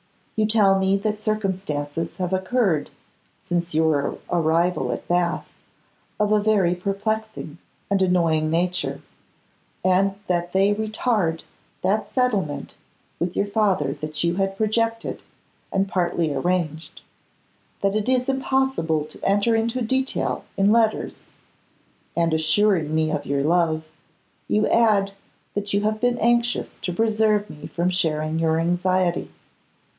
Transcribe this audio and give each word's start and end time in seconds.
You 0.35 0.47
tell 0.47 0.79
me 0.79 0.97
that 0.97 1.23
circumstances 1.23 2.17
have 2.17 2.33
occurred, 2.33 2.89
since 3.43 3.75
your 3.75 4.17
arrival 4.31 4.91
at 4.91 5.07
Bath, 5.07 5.47
of 6.19 6.31
a 6.31 6.39
very 6.39 6.73
perplexing 6.73 7.59
and 7.91 8.01
annoying 8.01 8.49
nature, 8.49 9.01
and 9.85 10.15
that 10.25 10.53
they 10.53 10.73
retard 10.73 11.41
that 11.83 12.11
settlement 12.15 12.73
with 13.19 13.35
your 13.35 13.45
father 13.45 13.93
that 13.93 14.23
you 14.23 14.37
had 14.37 14.57
projected 14.57 15.21
and 15.71 15.87
partly 15.87 16.33
arranged; 16.33 17.03
that 17.81 17.95
it 17.95 18.09
is 18.09 18.27
impossible 18.27 19.05
to 19.05 19.23
enter 19.23 19.53
into 19.55 19.83
detail 19.83 20.43
in 20.57 20.71
letters; 20.71 21.19
and 22.17 22.33
assuring 22.33 22.95
me 22.95 23.11
of 23.11 23.27
your 23.27 23.43
love, 23.43 23.83
you 24.47 24.65
add 24.67 25.11
that 25.53 25.71
you 25.75 25.81
have 25.81 26.01
been 26.01 26.17
anxious 26.17 26.79
to 26.79 26.91
preserve 26.91 27.47
me 27.51 27.67
from 27.67 27.91
sharing 27.91 28.39
your 28.39 28.57
anxiety. 28.59 29.29